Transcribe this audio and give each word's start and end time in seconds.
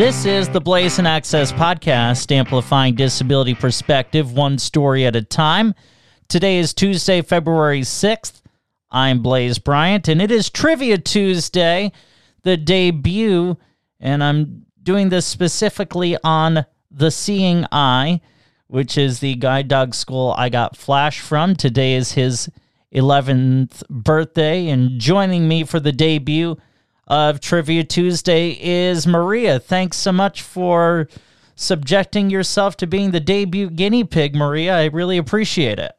This 0.00 0.24
is 0.24 0.48
the 0.48 0.62
Blaisin' 0.62 1.04
Access 1.04 1.52
podcast, 1.52 2.32
amplifying 2.32 2.94
disability 2.94 3.54
perspective 3.54 4.32
one 4.32 4.56
story 4.56 5.04
at 5.04 5.14
a 5.14 5.20
time. 5.20 5.74
Today 6.26 6.56
is 6.56 6.72
Tuesday, 6.72 7.20
February 7.20 7.82
6th. 7.82 8.40
I'm 8.90 9.20
Blaise 9.20 9.58
Bryant, 9.58 10.08
and 10.08 10.22
it 10.22 10.30
is 10.30 10.48
Trivia 10.48 10.96
Tuesday, 10.96 11.92
the 12.44 12.56
debut, 12.56 13.58
and 14.00 14.24
I'm 14.24 14.64
doing 14.82 15.10
this 15.10 15.26
specifically 15.26 16.16
on 16.24 16.64
The 16.90 17.10
Seeing 17.10 17.66
Eye, 17.70 18.22
which 18.68 18.96
is 18.96 19.20
the 19.20 19.34
guide 19.34 19.68
dog 19.68 19.94
school 19.94 20.34
I 20.34 20.48
got 20.48 20.78
Flash 20.78 21.20
from. 21.20 21.54
Today 21.54 21.92
is 21.92 22.12
his 22.12 22.48
11th 22.94 23.86
birthday, 23.90 24.70
and 24.70 24.98
joining 24.98 25.46
me 25.46 25.64
for 25.64 25.78
the 25.78 25.92
debut 25.92 26.56
of 27.10 27.40
Trivia 27.40 27.82
Tuesday 27.82 28.56
is 28.60 29.04
Maria. 29.04 29.58
Thanks 29.58 29.96
so 29.96 30.12
much 30.12 30.42
for 30.42 31.08
subjecting 31.56 32.30
yourself 32.30 32.76
to 32.76 32.86
being 32.86 33.10
the 33.10 33.18
debut 33.18 33.68
guinea 33.68 34.04
pig, 34.04 34.36
Maria. 34.36 34.76
I 34.76 34.84
really 34.86 35.18
appreciate 35.18 35.80
it. 35.80 35.92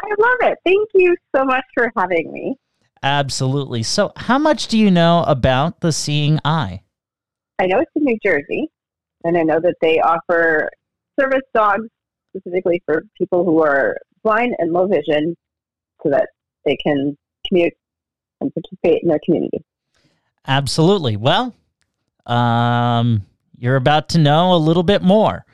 I 0.00 0.08
love 0.18 0.50
it. 0.50 0.58
Thank 0.64 0.88
you 0.94 1.14
so 1.34 1.44
much 1.44 1.64
for 1.72 1.92
having 1.96 2.32
me. 2.32 2.56
Absolutely. 3.02 3.84
So, 3.84 4.12
how 4.16 4.38
much 4.38 4.66
do 4.66 4.76
you 4.76 4.90
know 4.90 5.24
about 5.28 5.80
the 5.80 5.92
Seeing 5.92 6.40
Eye? 6.44 6.82
I 7.60 7.66
know 7.66 7.78
it's 7.78 7.90
in 7.94 8.04
New 8.04 8.18
Jersey, 8.22 8.68
and 9.24 9.38
I 9.38 9.42
know 9.42 9.60
that 9.60 9.76
they 9.80 10.00
offer 10.00 10.68
service 11.18 11.46
dogs 11.54 11.86
specifically 12.36 12.82
for 12.84 13.04
people 13.16 13.44
who 13.44 13.62
are 13.62 13.96
blind 14.24 14.56
and 14.58 14.72
low 14.72 14.88
vision 14.88 15.36
so 16.02 16.10
that 16.10 16.28
they 16.64 16.76
can 16.84 17.16
commute 17.46 17.72
and 18.40 18.52
participate 18.52 19.02
in 19.02 19.08
their 19.08 19.20
community. 19.24 19.64
Absolutely. 20.46 21.16
Well, 21.16 21.54
um, 22.26 23.24
you're 23.58 23.76
about 23.76 24.08
to 24.10 24.18
know 24.18 24.54
a 24.54 24.56
little 24.56 24.82
bit 24.82 25.02
more. 25.02 25.44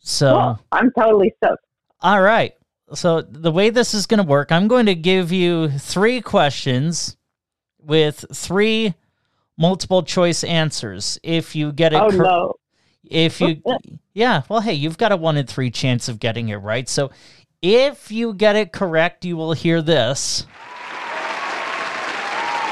So 0.00 0.32
Cool. 0.32 0.60
I'm 0.72 0.90
totally 0.98 1.32
stoked. 1.42 1.64
all 2.00 2.20
right. 2.20 2.52
So 2.92 3.22
the 3.22 3.50
way 3.50 3.70
this 3.70 3.94
is 3.94 4.06
going 4.06 4.18
to 4.22 4.28
work, 4.28 4.52
I'm 4.52 4.68
going 4.68 4.86
to 4.86 4.94
give 4.94 5.32
you 5.32 5.70
three 5.70 6.20
questions 6.20 7.16
with 7.80 8.24
three 8.32 8.94
multiple 9.58 10.02
choice 10.02 10.44
answers. 10.44 11.18
If 11.22 11.56
you 11.56 11.72
get 11.72 11.92
it 11.92 12.00
Oh 12.00 12.10
cor- 12.10 12.22
no. 12.22 12.54
if 13.08 13.40
you 13.40 13.62
yeah, 14.14 14.42
well 14.48 14.60
hey, 14.60 14.74
you've 14.74 14.98
got 14.98 15.12
a 15.12 15.16
1 15.16 15.36
in 15.38 15.46
3 15.46 15.70
chance 15.70 16.08
of 16.08 16.18
getting 16.20 16.48
it 16.50 16.56
right. 16.56 16.88
So 16.88 17.10
if 17.62 18.10
you 18.12 18.34
get 18.34 18.56
it 18.56 18.72
correct, 18.72 19.24
you 19.24 19.36
will 19.36 19.52
hear 19.54 19.80
this. 19.82 20.46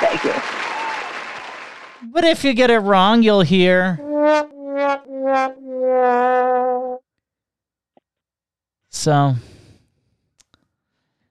Thank 0.01 0.25
you. 0.25 0.62
But 2.05 2.25
if 2.25 2.45
you 2.45 2.53
get 2.53 2.71
it 2.71 2.79
wrong, 2.79 3.23
you'll 3.23 3.43
hear 3.43 3.99
So, 8.91 9.35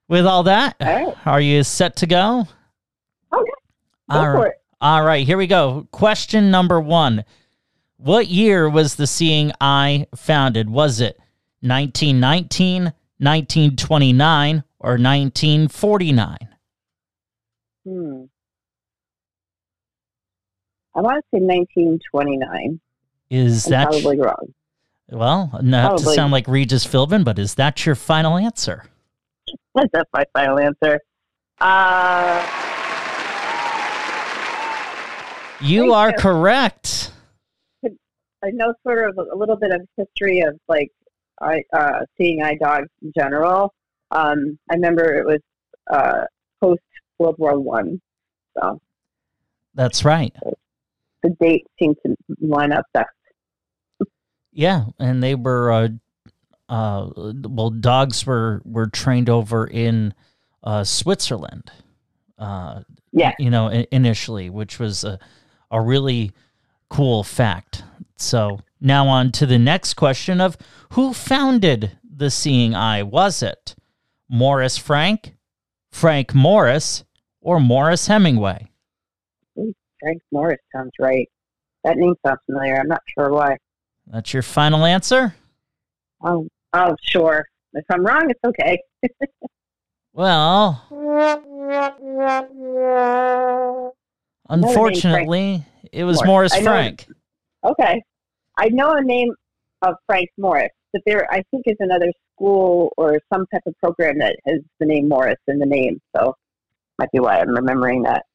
with 0.08 0.25
all 0.25 0.44
that, 0.44 0.75
All 0.80 0.88
right. 0.88 1.28
are 1.28 1.41
you 1.41 1.63
set 1.63 1.95
to 1.97 2.08
go? 2.08 2.47
Okay. 3.33 3.52
Go 4.09 4.17
All 4.17 4.30
right. 4.31 4.52
All 4.81 5.03
right, 5.03 5.25
here 5.25 5.38
we 5.38 5.45
go. 5.45 5.88
Question 5.91 6.50
number 6.50 6.80
one 6.80 7.23
What 7.97 8.28
year 8.28 8.67
was 8.67 8.95
the 8.95 9.06
Seeing 9.06 9.52
Eye 9.61 10.08
founded? 10.16 10.69
Was 10.69 11.00
it 11.02 11.17
1919, 11.61 12.85
1929, 13.19 14.63
or 14.80 14.89
1949? 14.91 16.38
Hmm. 17.85 18.23
I 20.95 21.02
want 21.02 21.17
to 21.17 21.38
say 21.38 21.42
1929. 21.44 22.80
Is 23.30 23.66
I'm 23.66 23.72
that 23.72 23.89
probably 23.89 24.20
wrong. 24.20 24.53
well? 25.09 25.59
Not 25.61 26.00
to 26.00 26.03
sound 26.06 26.31
like 26.34 26.47
Regis 26.47 26.85
Philbin, 26.85 27.24
but 27.24 27.40
is 27.40 27.56
that 27.56 27.85
your 27.85 27.96
final 27.96 28.38
answer? 28.38 28.84
That's 29.75 30.09
my 30.13 30.25
final 30.34 30.59
answer. 30.59 31.00
Uh, 31.59 32.46
You 35.62 35.94
are 35.94 36.12
correct. 36.12 37.12
I 38.44 38.50
know 38.50 38.74
sort 38.84 39.07
of 39.07 39.18
a 39.31 39.35
little 39.35 39.56
bit 39.56 39.72
of 39.72 39.81
history 39.96 40.40
of 40.41 40.59
like 40.68 40.91
I 41.40 41.63
uh, 41.72 42.00
seeing 42.18 42.41
eye 42.41 42.56
dogs 42.56 42.88
in 43.03 43.13
general. 43.16 43.72
Um, 44.09 44.57
I 44.69 44.74
remember 44.75 45.13
it 45.13 45.25
was 45.25 45.40
uh, 45.91 46.25
post 46.59 46.81
World 47.19 47.35
War 47.38 47.59
One, 47.59 48.01
so 48.57 48.81
That's 49.75 50.03
right. 50.03 50.35
The 51.23 51.35
dates 51.41 51.67
seem 51.79 51.93
to 52.05 52.15
line 52.41 52.71
up 52.71 52.85
best. 52.93 53.09
Yeah, 54.51 54.85
and 54.99 55.23
they 55.23 55.35
were 55.35 55.71
uh, 55.71 55.87
uh, 56.69 57.09
well, 57.47 57.69
dogs 57.69 58.25
were 58.25 58.61
were 58.65 58.87
trained 58.87 59.29
over 59.29 59.65
in 59.67 60.13
uh, 60.63 60.83
Switzerland. 60.83 61.71
Uh, 62.37 62.81
Yeah. 63.13 63.33
you 63.39 63.49
know, 63.49 63.67
initially, 63.91 64.49
which 64.49 64.79
was 64.79 65.03
a 65.03 65.19
a 65.69 65.79
really 65.81 66.31
cool 66.89 67.23
fact. 67.23 67.83
So 68.17 68.59
now 68.81 69.07
on 69.07 69.31
to 69.33 69.45
the 69.45 69.59
next 69.59 69.93
question 69.93 70.41
of 70.41 70.57
who 70.91 71.13
founded 71.13 71.97
the 72.03 72.29
Seeing 72.29 72.75
Eye? 72.75 73.03
Was 73.03 73.41
it 73.41 73.75
Morris 74.29 74.77
Frank, 74.77 75.35
Frank 75.91 76.33
Morris, 76.35 77.03
or 77.39 77.59
Morris 77.59 78.07
Hemingway? 78.07 78.70
Frank 80.01 80.22
Morris 80.31 80.59
sounds 80.75 80.91
right. 81.00 81.28
That 81.84 81.97
name 81.97 82.16
sounds 82.25 82.39
familiar. 82.45 82.75
I'm 82.75 82.88
not 82.88 83.01
sure 83.17 83.31
why. 83.31 83.57
That's 84.07 84.34
your 84.34 84.44
final 84.44 84.85
answer. 84.85 85.35
Oh, 86.23 86.47
oh, 86.73 86.95
sure. 87.01 87.45
If 87.73 87.85
I'm 87.89 88.06
wrong, 88.06 88.29
it's 88.29 88.39
okay. 88.45 88.79
Well, 90.13 90.84
unfortunately, 94.50 95.66
it 95.91 96.03
was 96.03 96.18
Morris. 96.18 96.28
Morris 96.28 96.53
I 96.53 96.59
know- 96.59 96.72
Frank. 96.72 97.07
Okay. 97.63 98.01
I 98.57 98.68
know 98.69 98.91
a 98.91 99.01
name 99.01 99.33
of 99.83 99.95
Frank 100.07 100.28
Morris, 100.38 100.72
but 100.91 101.01
there 101.06 101.31
I 101.31 101.41
think 101.50 101.63
is 101.66 101.78
another 101.79 102.12
school 102.35 102.91
or 102.97 103.19
some 103.33 103.45
type 103.53 103.62
of 103.66 103.73
program 103.81 104.19
that 104.19 104.35
has 104.47 104.59
the 104.81 104.85
name 104.85 105.07
Morris 105.07 105.38
in 105.47 105.59
the 105.59 105.66
name. 105.66 106.01
So 106.16 106.35
might 107.00 107.12
be 107.12 107.19
why 107.19 107.39
I'm 107.39 107.56
remembering 107.56 108.03
that. 108.03 108.25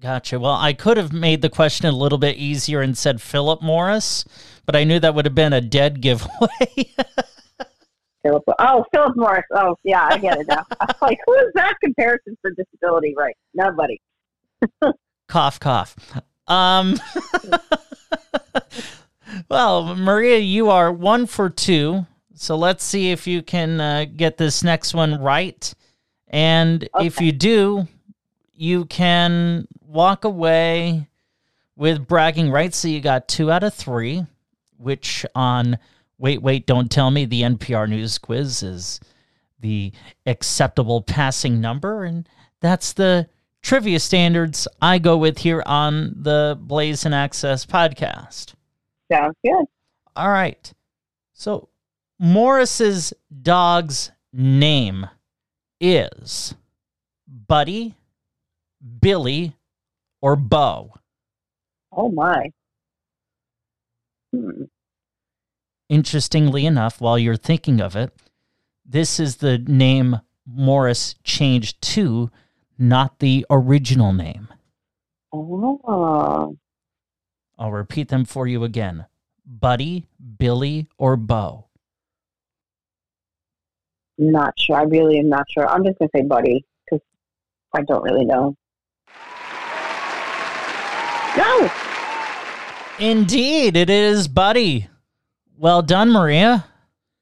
Gotcha. 0.00 0.38
Well, 0.38 0.54
I 0.54 0.72
could 0.74 0.96
have 0.96 1.12
made 1.12 1.40
the 1.40 1.48
question 1.48 1.86
a 1.86 1.92
little 1.92 2.18
bit 2.18 2.36
easier 2.36 2.80
and 2.82 2.96
said 2.96 3.22
Philip 3.22 3.62
Morris, 3.62 4.24
but 4.66 4.76
I 4.76 4.84
knew 4.84 5.00
that 5.00 5.14
would 5.14 5.24
have 5.24 5.34
been 5.34 5.52
a 5.52 5.60
dead 5.60 6.00
giveaway. 6.02 6.92
Philip 8.22 8.42
Oh, 8.58 8.84
Philip 8.92 9.16
Morris. 9.16 9.44
Oh, 9.54 9.76
yeah, 9.84 10.06
I 10.10 10.18
get 10.18 10.38
it 10.38 10.46
now. 10.48 10.64
Like, 11.02 11.18
who 11.26 11.34
is 11.34 11.52
that 11.54 11.74
comparison 11.82 12.36
for 12.40 12.50
disability? 12.50 13.14
Right. 13.16 13.36
Nobody. 13.54 14.00
cough, 15.28 15.60
cough. 15.60 15.94
Um, 16.46 16.98
well, 19.48 19.94
Maria, 19.94 20.38
you 20.38 20.70
are 20.70 20.90
one 20.92 21.26
for 21.26 21.50
two. 21.50 22.06
So 22.34 22.56
let's 22.56 22.82
see 22.84 23.10
if 23.10 23.26
you 23.26 23.42
can 23.42 23.80
uh, 23.80 24.06
get 24.16 24.36
this 24.38 24.62
next 24.62 24.94
one 24.94 25.20
right. 25.20 25.72
And 26.28 26.88
if 27.00 27.20
you 27.20 27.32
do, 27.32 27.86
you 28.54 28.86
can 28.86 29.68
walk 29.94 30.24
away 30.24 31.08
with 31.76 32.06
bragging 32.06 32.50
rights. 32.50 32.76
So 32.78 32.88
you 32.88 33.00
got 33.00 33.28
two 33.28 33.50
out 33.50 33.62
of 33.62 33.72
three, 33.72 34.26
which 34.76 35.24
on 35.34 35.78
Wait, 36.18 36.42
Wait, 36.42 36.66
Don't 36.66 36.90
Tell 36.90 37.10
Me, 37.10 37.24
the 37.24 37.42
NPR 37.42 37.88
News 37.88 38.18
quiz 38.18 38.62
is 38.62 39.00
the 39.60 39.92
acceptable 40.26 41.00
passing 41.00 41.60
number. 41.60 42.04
And 42.04 42.28
that's 42.60 42.92
the 42.92 43.28
trivia 43.62 44.00
standards 44.00 44.68
I 44.82 44.98
go 44.98 45.16
with 45.16 45.38
here 45.38 45.62
on 45.64 46.14
the 46.16 46.58
Blaisin' 46.60 47.14
Access 47.14 47.64
podcast. 47.64 48.54
Sounds 49.10 49.36
good. 49.44 49.64
All 50.16 50.30
right. 50.30 50.72
So 51.32 51.68
Morris's 52.18 53.12
dog's 53.42 54.10
name 54.32 55.08
is 55.80 56.54
Buddy, 57.26 57.94
Billy, 59.00 59.56
or 60.24 60.36
Bo. 60.36 60.94
Oh, 61.92 62.10
my. 62.10 62.50
Hmm. 64.32 64.62
Interestingly 65.90 66.64
enough, 66.64 66.98
while 66.98 67.18
you're 67.18 67.36
thinking 67.36 67.78
of 67.78 67.94
it, 67.94 68.10
this 68.86 69.20
is 69.20 69.36
the 69.36 69.58
name 69.58 70.20
Morris 70.46 71.14
changed 71.24 71.82
to, 71.92 72.30
not 72.78 73.18
the 73.18 73.44
original 73.50 74.14
name. 74.14 74.48
Oh. 75.30 76.56
I'll 77.58 77.72
repeat 77.72 78.08
them 78.08 78.24
for 78.24 78.46
you 78.46 78.64
again 78.64 79.04
Buddy, 79.44 80.06
Billy, 80.38 80.88
or 80.96 81.18
Bo. 81.18 81.66
Not 84.16 84.54
sure. 84.58 84.76
I 84.76 84.84
really 84.84 85.18
am 85.18 85.28
not 85.28 85.44
sure. 85.50 85.68
I'm 85.68 85.84
just 85.84 85.98
going 85.98 86.08
to 86.08 86.18
say 86.18 86.26
Buddy 86.26 86.64
because 86.86 87.04
I 87.76 87.82
don't 87.82 88.02
really 88.02 88.24
know. 88.24 88.56
No! 91.36 91.70
Indeed, 92.98 93.76
it 93.76 93.90
is, 93.90 94.28
buddy. 94.28 94.88
Well 95.58 95.82
done, 95.82 96.10
Maria. 96.10 96.64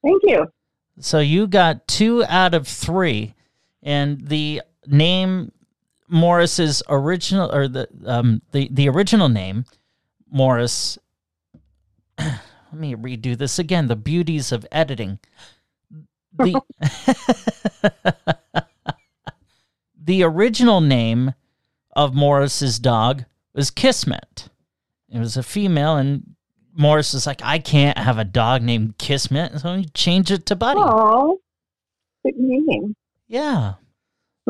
Thank 0.03 0.23
you. 0.25 0.53
So 1.01 1.19
you 1.19 1.47
got 1.47 1.89
two 1.89 2.25
out 2.25 2.55
of 2.55 2.69
three, 2.69 3.35
and 3.83 4.21
the 4.29 4.63
name 4.87 5.53
Morris's 6.09 6.83
original 6.89 7.51
or 7.55 7.69
the 7.69 7.89
um 8.05 8.43
the 8.53 8.69
the 8.71 8.89
original 8.89 9.29
name 9.29 9.65
Morris. 10.31 10.99
Let 12.19 12.39
me 12.73 12.95
redo 12.95 13.37
this 13.37 13.59
again. 13.59 13.89
The 13.89 13.97
beauties 13.97 14.53
of 14.53 14.67
editing. 14.71 15.19
The 16.37 16.61
the 20.05 20.23
original 20.23 20.81
name 20.83 21.35
of 21.95 22.15
Morris's 22.15 22.79
dog 22.79 23.25
was 23.55 23.71
Kismet. 23.71 24.49
It 25.09 25.19
was 25.19 25.37
a 25.37 25.43
female, 25.43 25.97
and 25.97 26.35
Morris 26.75 27.15
is 27.15 27.27
like, 27.27 27.41
I 27.43 27.59
can't 27.59 27.99
have 27.99 28.19
a 28.19 28.25
dog 28.25 28.63
named 28.63 28.99
Kismet, 28.99 29.61
so 29.61 29.77
he 29.77 29.85
changed 29.87 30.31
it 30.31 30.47
to 30.47 30.57
Buddy. 30.57 30.81
Oh, 30.83 31.39
good 32.25 32.35
name. 32.39 32.97
Yeah. 33.29 33.75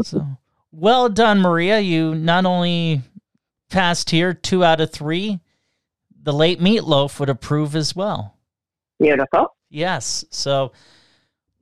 So 0.03 0.27
well 0.71 1.09
done, 1.09 1.41
Maria. 1.41 1.81
You 1.81 2.15
not 2.15 2.47
only 2.47 3.03
passed 3.71 4.11
here 4.11 4.35
two 4.35 4.65
out 4.65 4.81
of 4.81 4.91
three, 4.91 5.41
the 6.23 6.33
late 6.33 6.61
Meat 6.61 6.85
Loaf 6.85 7.19
would 7.19 7.29
approve 7.29 7.75
as 7.75 7.97
well. 7.97 8.37
Beautiful. 9.01 9.55
Yes. 9.69 10.25
So 10.31 10.73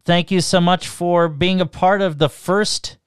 thank 0.04 0.30
you 0.30 0.40
so 0.40 0.60
much 0.60 0.88
for 0.88 1.28
being 1.28 1.60
a 1.60 1.66
part 1.66 2.02
of 2.02 2.18
the 2.18 2.28
first 2.28 2.98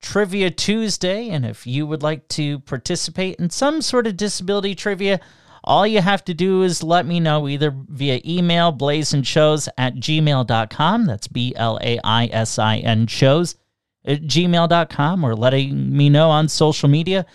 Trivia 0.00 0.50
Tuesday. 0.50 1.28
And 1.28 1.44
if 1.44 1.66
you 1.66 1.86
would 1.86 2.02
like 2.02 2.28
to 2.28 2.60
participate 2.60 3.36
in 3.36 3.50
some 3.50 3.82
sort 3.82 4.06
of 4.06 4.16
disability 4.16 4.74
trivia, 4.74 5.20
all 5.62 5.86
you 5.86 6.00
have 6.00 6.24
to 6.24 6.34
do 6.34 6.62
is 6.62 6.82
let 6.82 7.06
me 7.06 7.20
know 7.20 7.48
either 7.48 7.70
via 7.70 8.20
email, 8.24 8.72
blaisinshows 8.72 9.68
at 9.76 9.96
gmail.com. 9.96 11.06
That's 11.06 11.28
B 11.28 11.52
L 11.56 11.78
A 11.82 11.98
I 12.02 12.26
S 12.32 12.58
I 12.58 12.78
N 12.78 13.06
shows 13.06 13.56
at 14.04 14.22
gmail.com 14.22 15.24
or 15.24 15.34
letting 15.34 15.96
me 15.96 16.08
know 16.08 16.30
on 16.30 16.48
social 16.48 16.88
media 16.88 17.26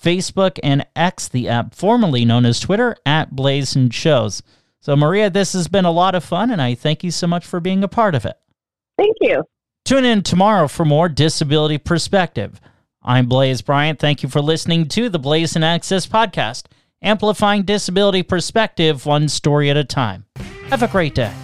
Facebook 0.00 0.58
and 0.62 0.86
X, 0.96 1.28
the 1.28 1.48
app 1.48 1.74
formerly 1.74 2.24
known 2.24 2.46
as 2.46 2.60
Twitter, 2.60 2.96
at 3.04 3.34
Blaisin' 3.34 3.90
Shows. 3.90 4.42
So, 4.80 4.96
Maria, 4.96 5.28
this 5.28 5.52
has 5.52 5.68
been 5.68 5.84
a 5.84 5.90
lot 5.90 6.14
of 6.14 6.24
fun, 6.24 6.50
and 6.50 6.62
I 6.62 6.74
thank 6.74 7.04
you 7.04 7.10
so 7.10 7.26
much 7.26 7.46
for 7.46 7.60
being 7.60 7.84
a 7.84 7.88
part 7.88 8.14
of 8.14 8.24
it. 8.24 8.36
Thank 8.96 9.16
you. 9.20 9.44
Tune 9.90 10.04
in 10.04 10.22
tomorrow 10.22 10.68
for 10.68 10.84
more 10.84 11.08
Disability 11.08 11.76
Perspective. 11.76 12.60
I'm 13.02 13.26
Blaise 13.26 13.60
Bryant. 13.60 13.98
Thank 13.98 14.22
you 14.22 14.28
for 14.28 14.40
listening 14.40 14.86
to 14.86 15.08
the 15.08 15.18
Blaisin' 15.18 15.64
Access 15.64 16.06
podcast, 16.06 16.66
amplifying 17.02 17.64
disability 17.64 18.22
perspective 18.22 19.04
one 19.04 19.28
story 19.28 19.68
at 19.68 19.76
a 19.76 19.82
time. 19.82 20.26
Have 20.68 20.84
a 20.84 20.86
great 20.86 21.16
day. 21.16 21.34